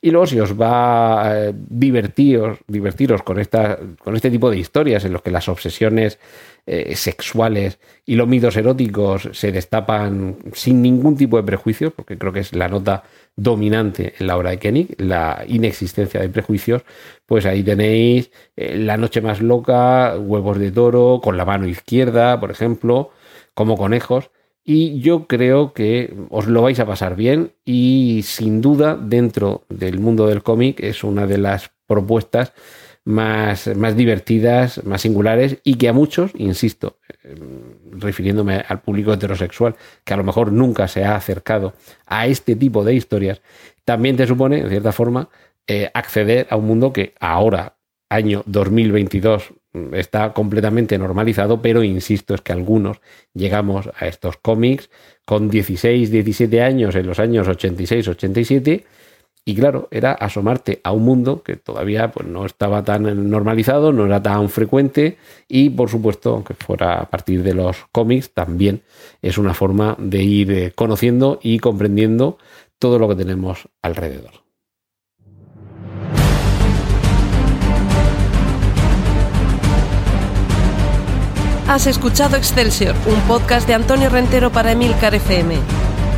Y 0.03 0.11
luego 0.11 0.27
si 0.27 0.41
os 0.41 0.61
va 0.61 1.29
a 1.29 1.53
divertiros, 1.53 2.59
divertiros 2.67 3.23
con, 3.23 3.39
esta, 3.39 3.79
con 4.03 4.17
este 4.17 4.31
tipo 4.31 4.51
de 4.51 4.59
historias 4.59 5.05
en 5.05 5.13
los 5.13 5.23
que 5.23 5.31
las 5.31 5.49
obsesiones 5.49 6.19
eh, 6.67 6.97
sexuales 6.97 7.79
y 8.05 8.17
los 8.17 8.27
mitos 8.27 8.57
eróticos 8.57 9.29
se 9.33 9.53
destapan 9.53 10.37
sin 10.53 10.83
ningún 10.83 11.17
tipo 11.17 11.37
de 11.37 11.45
prejuicios, 11.45 11.93
porque 11.93 12.19
creo 12.19 12.33
que 12.33 12.41
es 12.41 12.53
la 12.53 12.69
nota 12.69 13.05
dominante 13.37 14.15
en 14.19 14.27
la 14.27 14.37
obra 14.37 14.51
de 14.51 14.59
Koenig, 14.59 15.01
la 15.01 15.45
inexistencia 15.47 16.21
de 16.21 16.29
prejuicios, 16.31 16.83
pues 17.27 17.45
ahí 17.47 17.63
tenéis 17.63 18.31
eh, 18.57 18.79
La 18.79 18.97
noche 18.97 19.21
más 19.21 19.41
loca, 19.41 20.17
Huevos 20.19 20.59
de 20.59 20.73
toro, 20.73 21.21
con 21.23 21.37
la 21.37 21.45
mano 21.45 21.69
izquierda, 21.69 22.41
por 22.41 22.51
ejemplo, 22.51 23.11
como 23.55 23.77
conejos. 23.77 24.31
Y 24.65 25.01
yo 25.01 25.29
creo 25.29 25.75
que 25.75 26.13
os 26.31 26.47
lo 26.49 26.63
vais 26.63 26.81
a 26.81 26.87
pasar 26.87 27.15
bien 27.15 27.53
y 27.65 28.23
sin 28.25 28.61
duda 28.61 28.97
dentro 28.97 29.65
del 29.69 30.01
mundo 30.01 30.27
del 30.27 30.43
cómic 30.43 30.81
es 30.81 31.05
una 31.05 31.27
de 31.27 31.39
las 31.39 31.71
propuestas 31.87 32.53
más, 33.07 33.69
más 33.77 33.97
divertidas, 33.97 34.85
más 34.85 35.03
singulares 35.03 35.59
y 35.63 35.77
que 35.77 35.89
a 35.89 35.93
muchos, 35.93 36.33
insisto, 36.35 36.99
eh, 37.23 37.37
refiriéndome 37.93 38.65
al 38.69 38.81
público 38.81 39.13
heterosexual, 39.13 39.77
que 40.05 40.13
a 40.13 40.17
lo 40.17 40.25
mejor 40.25 40.53
nunca 40.53 40.89
se 40.89 41.05
ha 41.05 41.15
acercado 41.15 41.73
a 42.07 42.27
este 42.27 42.57
tipo 42.57 42.85
de 42.85 42.95
historias, 42.95 43.41
también 43.85 44.17
te 44.17 44.27
supone, 44.27 44.59
en 44.59 44.69
cierta 44.69 44.91
forma, 44.91 45.29
eh, 45.69 45.89
acceder 45.95 46.49
a 46.51 46.57
un 46.57 46.67
mundo 46.67 46.93
que 46.93 47.15
ahora, 47.21 47.77
año 48.09 48.43
2022, 48.47 49.53
está 49.93 50.33
completamente 50.33 50.99
normalizado, 50.99 51.63
pero 51.63 51.85
insisto, 51.85 52.35
es 52.35 52.41
que 52.41 52.53
algunos 52.53 53.01
llegamos 53.35 53.89
a 53.99 54.09
estos 54.09 54.37
cómics 54.39 54.91
con 55.25 55.49
16, 55.49 56.11
17 56.11 56.61
años 56.61 56.97
en 56.97 57.07
los 57.07 57.21
años 57.21 57.47
86, 57.47 58.09
87. 58.09 58.85
Y 59.49 59.55
claro, 59.55 59.87
era 59.93 60.11
asomarte 60.11 60.81
a 60.83 60.91
un 60.91 61.05
mundo 61.05 61.45
que 61.45 61.55
todavía 61.55 62.11
pues, 62.11 62.27
no 62.27 62.45
estaba 62.45 62.83
tan 62.83 63.31
normalizado, 63.31 63.93
no 63.93 64.05
era 64.05 64.21
tan 64.21 64.49
frecuente 64.49 65.19
y 65.47 65.71
por 65.71 65.89
supuesto, 65.89 66.35
aunque 66.35 66.55
fuera 66.55 66.99
a 66.99 67.09
partir 67.09 67.45
de 67.45 67.55
los 67.55 67.77
cómics, 67.93 68.35
también 68.35 68.83
es 69.23 69.39
una 69.39 69.55
forma 69.55 69.95
de 70.01 70.23
ir 70.25 70.51
eh, 70.51 70.73
conociendo 70.75 71.39
y 71.41 71.61
comprendiendo 71.61 72.39
todo 72.81 72.99
lo 72.99 73.09
que 73.09 73.15
tenemos 73.15 73.69
alrededor. 73.83 74.33
Has 81.69 81.87
escuchado 81.87 82.37
Excelsior, 82.37 82.97
un 83.07 83.21
podcast 83.29 83.69
de 83.69 83.75
Antonio 83.75 84.09
Rentero 84.09 84.51
para 84.51 84.73
Emilcar 84.73 85.15
FM. 85.15 85.96